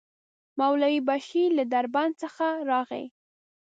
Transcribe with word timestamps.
مولوي 0.59 0.99
بشير 1.09 1.49
له 1.57 1.63
دربند 1.73 2.13
څخه 2.23 2.47
راغی. 2.69 3.05